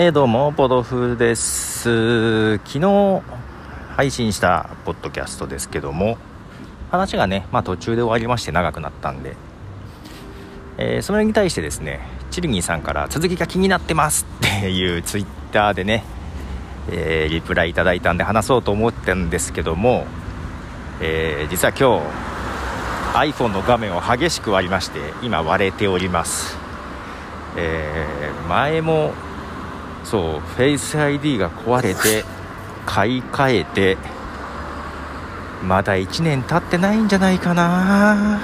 [0.00, 2.58] えー、どうもポドフです。
[2.58, 3.20] 昨日
[3.96, 6.18] 配信したポッドキャストですけども
[6.92, 9.34] 話がね、まあ、途中で終わりまして長くなったんで、
[10.76, 11.98] えー、それに対してですね
[12.30, 16.04] チルギーさんから続きが気になってますっていうツイッターでね、
[16.92, 20.06] えー、リプライいただいたんで話そうと思ったんですけども、
[21.00, 22.00] え、実は今
[23.14, 26.56] 日 iPhone の画面を激しく割りまして今割れております、
[27.56, 28.06] え
[28.48, 29.12] 前も
[30.10, 32.24] そうフェイス ID が壊れて
[32.86, 33.98] 買い替えて
[35.62, 38.40] まだ1年経ってないんじゃないかな。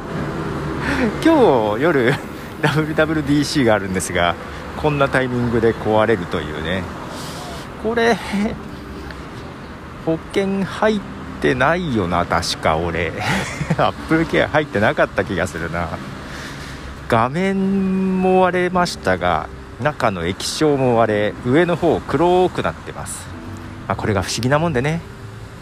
[1.22, 2.14] 今日夜
[2.62, 4.34] WWDC があるんですが
[4.78, 6.82] こんなタイミングで壊れるというね。
[7.82, 8.16] これ
[10.06, 11.00] 保険入っ
[11.42, 13.12] てないよな確か俺。
[13.76, 15.88] アップルケア入ってなかった気がするな。
[17.06, 19.48] 画面も割れましたが
[19.82, 23.26] 中の液晶も割れ上の方黒くなってます、
[23.86, 25.00] まあ、これが不思議なもんでね。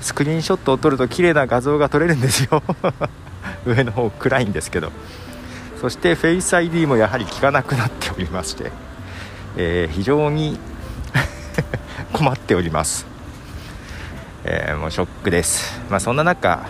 [0.01, 2.63] スクリーンショットを撮ると綺麗な画像が撮れるんですよ。
[3.67, 4.93] 上の方暗いんですけど。
[5.81, 8.73] そしてフェイス ID もやはり効かなくなっておりまして、
[9.57, 10.59] えー、非常に
[12.13, 13.07] 困っております、
[14.45, 16.67] えー、もうショックです、まあ、そんな中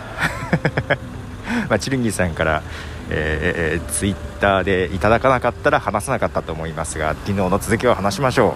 [1.69, 2.63] まあ、チルンギさんから
[3.09, 8.53] えー、ツイッターでいただかなかったら話さなかったと思いますが昨日の続きを話しましょう。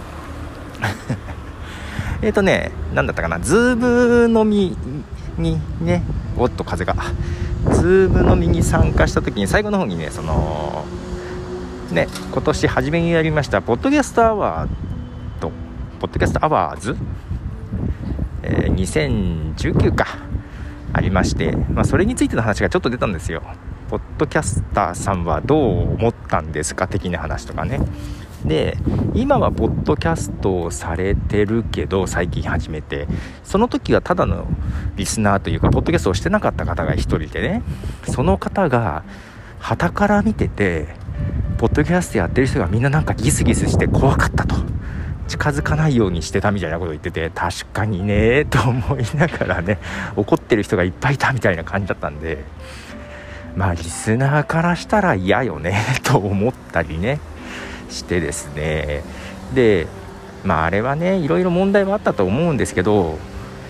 [2.26, 4.78] えっとね何だったかなズーム飲み
[5.38, 6.04] にね
[6.38, 6.95] おっと風が。
[7.73, 10.84] ズーム飲みに参加した時に最後の方にねその
[11.92, 14.70] ね今年初めにやりましたポッドキャストアワー
[15.39, 15.52] ド
[16.00, 16.98] ポッドキャストアワーズ、
[18.44, 20.31] えー、2019か。
[20.94, 23.44] ありまして、まあ、それについての話がちょっと出たんですよ。
[23.89, 27.81] ポッドキャスターさんはどう思ったんですか的な話とかね。
[28.45, 28.78] で
[29.14, 33.08] 今はポッドキャストをされてるけど最近始めて。
[33.43, 34.48] その時はただの
[34.95, 37.64] リスナーというかポッドキャストをしてなかった方が1人でね。
[38.05, 39.04] その方が
[39.60, 40.95] 旗から見てて
[41.58, 44.55] ポッドキャストやってる人がみんななんかギスギスして怖かったと。
[45.31, 49.77] 近づかないようにしてたみたいなこと言ってて確かにねと思いながらね
[50.17, 52.43] 怒ってる人がいっぱいいたみたいな感じだったんで
[53.55, 57.19] まあリスナーからしたら嫌よねと思ったりね
[57.89, 59.03] してですね。
[59.53, 59.87] で
[60.43, 63.17] まああれはねいろいろ問題はあったと思うんですけど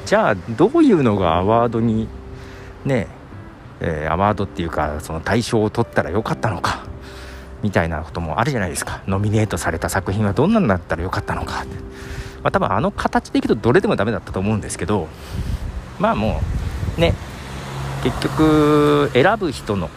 [0.06, 2.08] じゃあどういうのがアワードに
[2.86, 3.08] ね
[3.84, 6.84] えー、アワードっていうかその大賞を取ったらよかったのか
[7.64, 9.02] みたいなこともあるじゃないですか。
[9.08, 11.62] ノミネートされた作品はどんなんだったらよかったのか。
[11.62, 11.76] って、
[12.44, 15.08] まあ、多分あの形でいくとどれでもダメだったと思うんですけど
[16.00, 16.42] まあも
[16.98, 17.14] うね
[18.04, 19.90] 結局選ぶ人の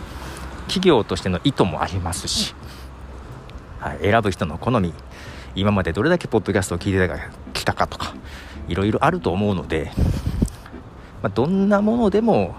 [0.67, 2.55] 企業としての意図もありますし、
[3.81, 4.93] はい、選ぶ人の好み
[5.55, 7.15] 今までどれだけポッドキャストを聞いて
[7.53, 8.15] きたかとか
[8.69, 9.93] いろいろあると思うので、
[11.23, 12.55] まあ、どんなものでも、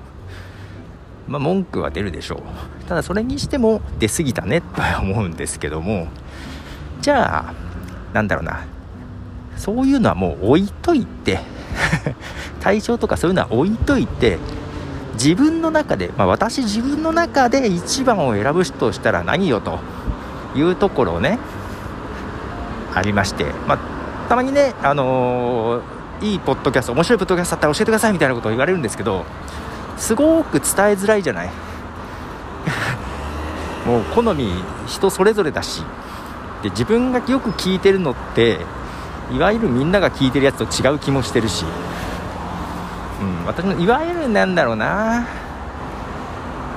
[1.27, 2.39] まあ、文句は出るでしょう。
[2.87, 6.07] ただそれにしても出過ぎたねとは思うんですけども
[7.01, 7.53] じゃあ
[8.13, 8.75] なんだろうな。
[9.57, 11.39] そういうのはもう置いといて
[12.59, 14.37] 対象とかそういうのは置いといて
[15.13, 19.79] 自分の中で、まあ、私自分の中で1番を選ぶ人としたら何よと
[20.55, 21.39] いうところをね
[22.93, 23.79] ありまして、まあ、
[24.29, 29.25] たまにね、あのー、いいポッドキャスト面白いポッドキャストだったら教えてくださいみたいなことを言われるんですけど
[29.97, 30.63] すごく伝え
[30.93, 31.49] づらいじゃない。
[33.85, 34.49] もう好み
[34.87, 35.83] 人それぞれだし
[36.63, 38.59] で自分がよく聞いてるのって
[39.31, 41.65] いわゆるみんなが聞いてるやつと違う気もしてるし
[43.21, 45.25] うん、私のいわゆるなんだろうな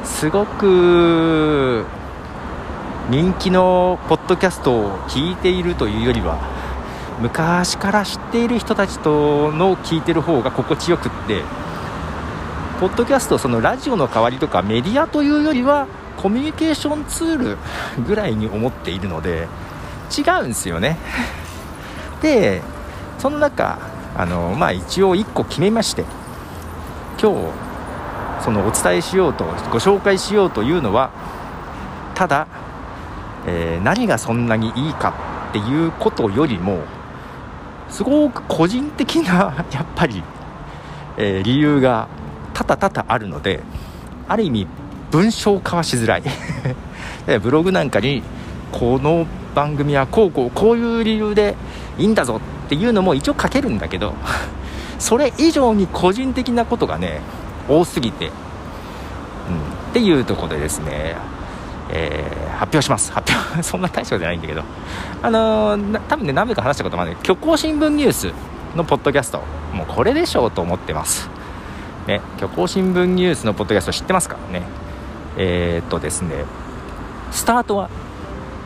[0.05, 1.85] すごく
[3.11, 6.39] 人気のポッドキャストを聞いているというよりは
[7.21, 11.43] 昔から知っている人たちとの聞いてる方が心地よくって
[12.79, 17.59] ポッドキャストそのラジオの代わりとかメディアというよりはコミュニケーションツール
[18.05, 19.47] ぐらいに思っているので
[20.17, 20.99] 違うんですよね。
[22.21, 22.61] で
[23.19, 23.79] その中
[24.17, 26.05] あのまあ一応1個決めまして
[27.23, 27.69] 今日
[28.45, 31.11] そのお伝えしようとご紹介しようというのは
[32.15, 32.49] ただ、
[33.47, 35.15] えー、何がそんなにいいか
[35.51, 36.81] っていうことよりも
[37.89, 40.23] すごく個人的な やっぱり、
[41.17, 42.09] えー、理由が
[42.55, 43.63] 多々多々あるので
[44.29, 44.67] ある意味
[45.11, 46.23] 文章化はしづらい。
[47.43, 48.23] ブログなんかに
[48.73, 51.57] この番組はこうこうこういう理由で
[51.99, 54.15] いいんだぞっていうのも一応書けるんだけど
[54.99, 57.21] それ以上に個人的なことがね
[57.69, 58.33] 多すぎて、うん、っ
[59.93, 61.17] ていうとこでですね
[61.91, 63.11] えー、発表します。
[63.13, 64.63] 発表 そんな大したことじゃないんだけど。
[65.23, 68.33] あのー、多分ね何名か話したこともある虚構新聞ニュース
[68.77, 71.31] のポッドキャストもうこれでしょうと思ってます。
[72.07, 74.37] ね虚構新聞ニュースのポッドキャスト知ってますか？
[74.53, 74.61] ね。
[75.39, 76.45] えー、っとですね
[77.31, 77.89] スタートは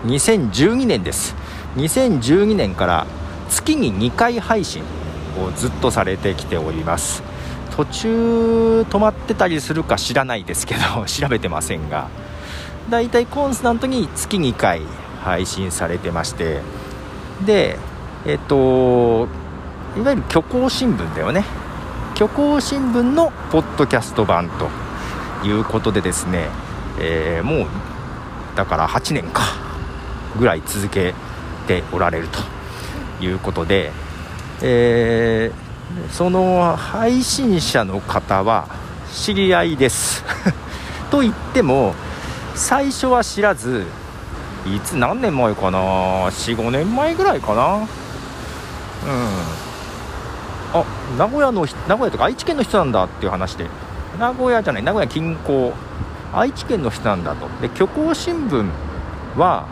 [0.07, 1.35] 2012年です。
[1.77, 3.07] 2012年から
[3.49, 4.83] 月に2回配信
[5.39, 7.23] をずっとされてきております。
[7.77, 12.09] 途中止まってたりするか知らないですけど 調べてませんが。
[12.91, 14.83] だいたいコンスタントに月2回
[15.23, 16.61] 配信されてまして。
[17.45, 17.79] で
[18.27, 19.29] えっと
[19.97, 21.45] いわゆる虚構新聞だよね。
[22.15, 24.69] 虚構新聞のポッドキャスト版と
[25.45, 26.49] いうことでですね、
[26.99, 27.67] えー、もう
[28.57, 29.43] だから8年か
[30.39, 31.15] ぐらい続け
[31.67, 33.93] ておられるということで、
[34.63, 38.69] えー、その配信者の方は
[39.13, 40.25] 知り合いです。
[41.11, 41.95] と言っても
[42.55, 43.87] 最初は知らず
[44.65, 45.79] いつ何年前かな
[46.29, 47.77] 45年前ぐらいかな。
[47.77, 47.87] うん。
[50.75, 50.85] あ
[51.19, 53.67] 名古屋の名古屋とか愛知県の人なんだっていう話で。
[54.19, 55.73] 名古屋じゃない名古屋近郊
[56.33, 57.47] 愛知県の人なんだと。
[57.61, 58.69] で虚構新聞
[59.37, 59.67] は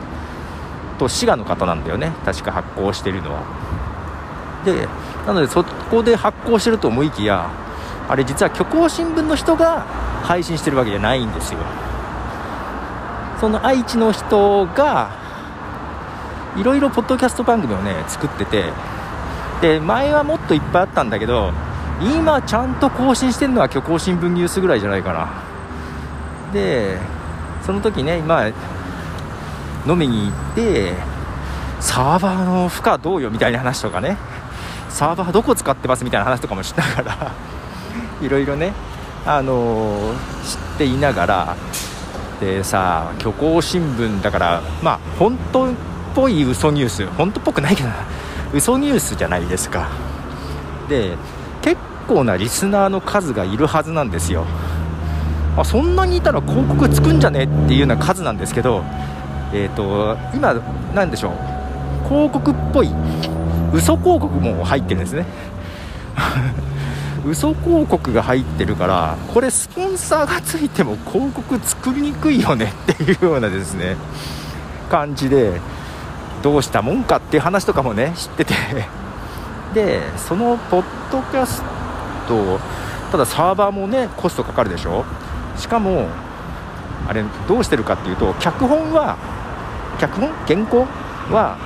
[0.98, 2.12] と滋賀の方なんだよね。
[2.24, 3.42] 確か発行してるのは。
[4.64, 4.86] で
[5.26, 7.50] なのでそこで発行してると思いきや
[8.08, 9.86] あれ実は虚構新聞の人が
[10.22, 11.60] 配信してるわけじゃないんですよ。
[13.40, 15.10] その愛知の人が
[16.56, 18.64] いろいろポッドキャスト番組をね作ってて。
[19.60, 21.52] で前はもっといっぱいあったんだけど
[22.00, 25.28] 今ちゃんと更新してるのは虚構新聞ニュースぐらいじゃないかな。
[26.52, 26.98] で
[27.62, 28.48] その時ねまあ
[29.86, 30.94] 飲みに行って
[31.78, 34.16] サーバーの負荷どうよみたいな話とかね。
[34.88, 37.32] サーバーどこ使ってますみたいな話とかもしながら
[38.20, 38.72] いろいろね
[39.24, 40.14] あのー、
[40.44, 41.56] 知っていながら
[42.40, 45.68] でさ虚構新聞だからまあ本当っ
[46.14, 47.94] ぽい嘘ニュース本当っぽくないけどな。
[48.52, 49.88] 嘘ニュースじゃないですか。
[50.88, 51.16] で
[52.10, 54.44] 構なリスナーの数がいるはずなんですよ。
[55.56, 58.84] あそんなにいたら広告つくんじゃねっていうような数なんですけど
[59.52, 60.54] えーと、今、
[60.94, 62.08] なんでしょう。
[62.08, 62.90] 広告っぽい。
[63.72, 65.26] 嘘広告も入ってるんですね。
[67.26, 73.96] 嘘広告が入ってるからこれスポンサーがついても広告作りにくいよねっていうようなですね
[74.90, 75.60] 感じで
[76.42, 78.54] どうしたもんかっていう話とかもね知ってて。
[79.74, 81.79] でそのポッドキャスト
[83.10, 85.04] ただサーバーもねコストかかるでしょ？
[85.56, 86.06] しかも
[87.08, 89.16] あれどうしてるかっていうと脚本は
[89.98, 90.30] 脚本？
[90.46, 90.86] 原稿
[91.34, 91.58] は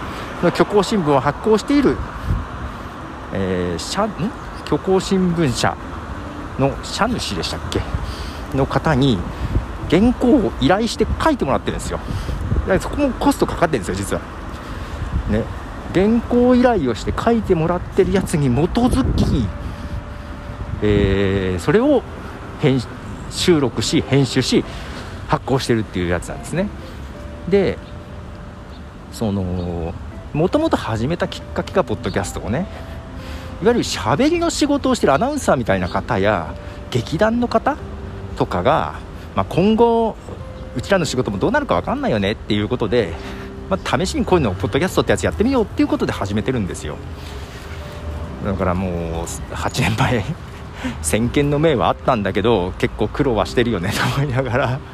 [0.42, 1.96] の虚構新聞を発行している、
[3.32, 4.10] えー、社ん？
[4.64, 5.76] 虚構新聞社
[6.58, 7.80] の社主でしたっけ？
[8.56, 9.18] の方に
[9.90, 11.98] 原稿を依頼して書いてもらってるんですよ。
[12.80, 14.22] そこもコストかかってるんですよ実は。
[15.28, 15.44] ね。
[15.92, 19.46] 原稿依頼をして書いてもらってるやつに基づき、
[20.82, 22.02] えー、それを
[22.60, 22.80] 編
[23.30, 24.64] 収録し編集し
[25.28, 26.68] 発行してるっていうやつなんですね。
[27.48, 27.78] で
[29.12, 29.94] その
[30.32, 32.66] もともと始めたきっかけがポッドキャストをね
[33.62, 36.54] いわゆる喋りの仕事をしてるアナウンサーみたいな方や
[36.90, 37.76] 劇団の方
[38.36, 38.94] とかが、
[39.36, 40.16] まあ、今後
[40.76, 43.12] うちらの仕事もどうなるか分かんないよねっていうことで、
[43.70, 46.96] まあ、試しにこういうのをポッドキャストってやつやってみようっていうことで始めてるんですよ。
[48.44, 50.24] だからもう8年前
[51.02, 54.80] 先見の明はあったんだけど結構苦労はしてるよねと思いながら。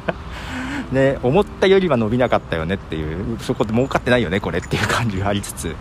[0.91, 5.73] ね、思ったよりは伸びなかったよねっていうそこで儲かってないよねこれっていう感じがありつつ。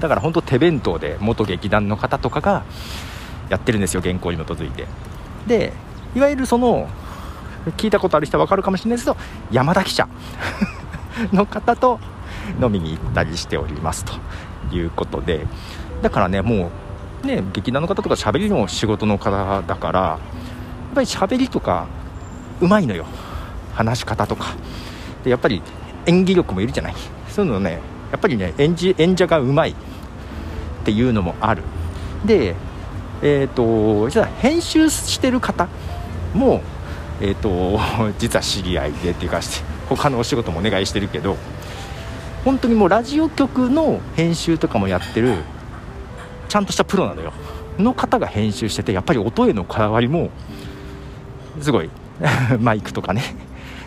[0.00, 2.64] だから本当手弁当で元劇団の方とかが
[3.48, 4.86] やってるんですよ原稿に基づいて。
[5.46, 5.72] で
[6.16, 6.88] いわゆるその
[7.76, 9.16] 聞いたことある人は分かるかもしれないですけど
[9.52, 10.08] 山田記者。
[11.32, 11.98] の方と
[12.60, 14.12] 飲みに行ったりしておりますと
[14.74, 15.46] いうことで。
[16.02, 16.70] だからねもう
[17.26, 20.18] ね劇団の方とか喋りの仕事の方だからや
[20.92, 21.86] っぱり喋りとか
[22.60, 23.06] うまいのよ。
[23.74, 24.54] 話し方とか。
[25.24, 25.62] でやっぱり
[26.06, 26.94] 演技力もいるじゃない。
[27.28, 27.80] そういうのね
[28.10, 29.70] やっぱりね演じ演者がうまい。
[29.70, 29.74] っ
[30.84, 31.62] ていうのもある。
[32.24, 32.54] で
[33.22, 35.68] えっ、ー、と実は編集してる方
[36.32, 36.62] も
[37.20, 37.78] えっ、ー、と
[38.18, 39.40] 実は知り合いでっていうか
[39.88, 41.36] 他のお仕事もお願いしてるけど
[42.44, 45.38] 本当にもうラジオ局の編集とかもやってる
[46.48, 47.32] ちゃんとしたプロなのよ。
[47.78, 50.30] の方が編集しててやっぱり音へのこだわりも
[51.60, 51.90] すごい
[52.58, 53.22] マイクとかね。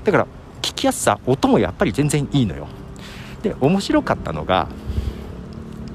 [0.03, 0.27] だから
[0.61, 2.67] 聞きやすさ音もやっぱり全然いいのよ。
[3.41, 4.67] で面白かったのが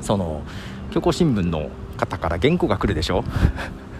[0.01, 0.43] その
[0.89, 3.25] 虚構新聞の方から原稿が来るでしょ？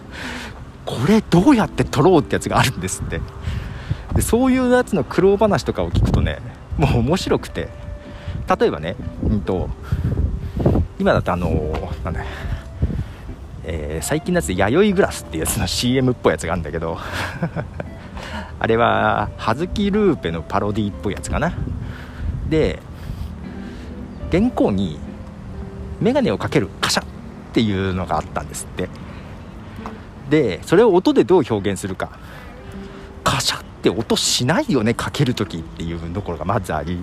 [0.85, 3.21] これどうやって撮ろうってやつがあるんですって。
[4.13, 6.39] でそういうやつの苦労話とかを聞くとね
[6.77, 7.69] もう面白くて。
[8.59, 9.71] 例えばね、うんと、
[10.99, 12.23] 今だとあのー、なんだ
[13.67, 16.99] えー、最近のやつで弥生グラスっていうやつの CM っぽいやつがあるんだけど
[18.59, 21.53] あれは葉月ルーペのパロディっぽいやつかな。
[22.47, 22.79] で
[24.31, 24.99] 原稿に
[25.99, 27.05] 眼鏡をかけるカシャっ
[27.53, 28.87] ていうのがあったんですって。
[30.29, 32.09] でそれを音でどう表現するか。
[33.23, 36.99] カシャって音しないよねかける時っていうところがまずあり。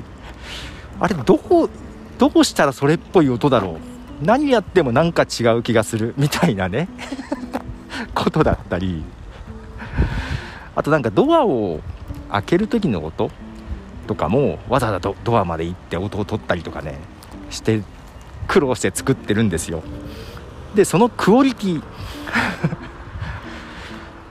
[1.01, 1.71] あれどう
[2.19, 3.92] どうしたらそれっぽい音だろう
[4.23, 6.89] 何やってもなんか違う気がするみたいなね。
[8.15, 9.03] ことだったり。
[10.75, 11.81] あとなんかドアを
[12.31, 13.31] 開ける時の音
[14.07, 16.99] とかもわざわざドアまで行って音を取ったりとかね
[17.51, 17.83] して
[18.49, 19.83] 苦労して作ってるんですよ。
[20.75, 21.83] でそのクオリティ。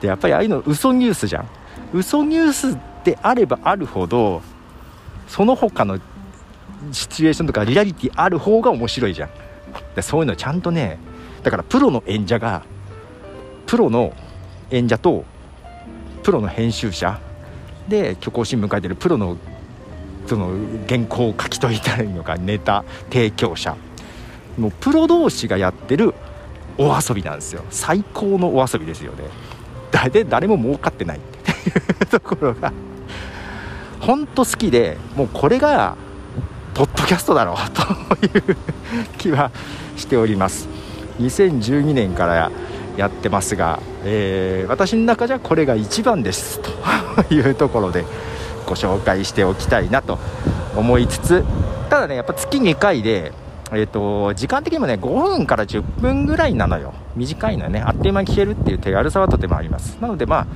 [0.02, 1.48] でやっぱりああいうの嘘ニュースじゃん。
[1.94, 4.42] 嘘ニュースであればあるほど
[5.28, 6.00] その他の
[6.92, 9.30] シチュエーションとかリアリティある方が面白いじゃん
[9.96, 10.98] でそういうのちゃんとね
[11.44, 12.64] だからプロの演者が
[13.66, 14.14] プロの
[14.70, 15.26] 演者と
[16.24, 17.20] プロの編集者
[17.88, 19.38] で虚構新聞書いてるプロの
[20.28, 20.52] その
[20.88, 23.76] 原稿を書き解いたらいいのかネタ提供者
[24.58, 26.14] もうプロ同士がやってる
[26.78, 27.64] お遊びなんですよ。
[27.70, 29.26] 最高のお遊びですよね。
[29.92, 31.54] 誰誰も儲かってないってい
[32.04, 32.72] うところが
[34.00, 35.98] 本当好きでもうこれが
[36.74, 38.58] ポッドキャストだろうという
[39.18, 39.52] 気は
[39.98, 40.68] しております。
[41.20, 42.52] 2012年から
[42.98, 48.06] やってますが、えー、私の中じゃこれが一番ですというところで
[48.66, 50.18] ご紹介しておきたいなと
[50.76, 51.46] 思いつつ
[51.90, 53.34] ただねやっぱ月2回で
[53.74, 56.94] えーと、時間的にもね5分から10分ぐらいなのよ。
[57.16, 57.80] 短いのよね。
[57.80, 59.98] あっという間に聞けるっていう手軽さはとてもあります。
[60.02, 60.48] なのでまあ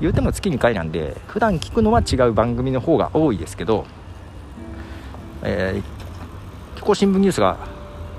[0.00, 3.84] 言うても月2回なんで普段聞くのは違う番組の方が多いですけど
[5.44, 7.58] えー、結構新聞ニュースが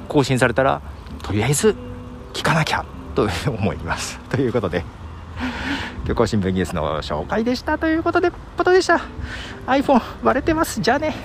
[0.07, 0.81] 更新されたら
[1.23, 1.75] とりあえず
[2.33, 4.19] 聞かなきゃと思います。
[4.29, 4.85] ということで
[6.05, 7.77] 漁港新聞ニュースの紹介でした。
[7.77, 9.01] ということでポトでした。
[9.65, 10.79] iPhone 割れてます。
[10.81, 11.15] じゃあね。